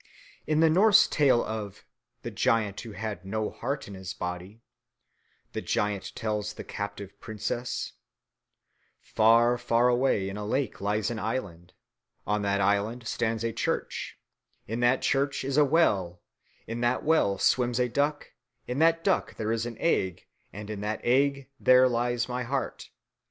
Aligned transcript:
In 0.47 0.61
the 0.61 0.69
Norse 0.71 1.07
tale 1.07 1.43
of 1.43 1.85
"the 2.23 2.31
giant 2.31 2.81
who 2.81 2.93
had 2.93 3.23
no 3.23 3.51
heart 3.51 3.87
in 3.87 3.93
his 3.93 4.15
body," 4.15 4.63
the 5.53 5.61
giant 5.61 6.15
tells 6.15 6.53
the 6.53 6.63
captive 6.63 7.19
princess, 7.19 7.93
"Far, 8.99 9.59
far 9.59 9.89
away 9.89 10.27
in 10.27 10.37
a 10.37 10.43
lake 10.43 10.81
lies 10.81 11.11
an 11.11 11.19
island, 11.19 11.73
on 12.25 12.41
that 12.41 12.61
island 12.61 13.05
stands 13.07 13.43
a 13.43 13.53
church, 13.53 14.17
in 14.67 14.79
that 14.79 15.03
church 15.03 15.43
is 15.43 15.55
a 15.55 15.63
well, 15.65 16.19
in 16.65 16.81
that 16.81 17.03
well 17.03 17.37
swims 17.37 17.79
a 17.79 17.87
duck, 17.87 18.31
in 18.65 18.79
that 18.79 19.03
duck 19.03 19.35
there 19.35 19.51
is 19.51 19.67
an 19.67 19.77
egg, 19.79 20.25
and 20.51 20.71
in 20.71 20.81
that 20.81 21.01
egg 21.03 21.47
there 21.59 21.87
lies 21.87 22.27
my 22.27 22.41
heart." 22.41 22.89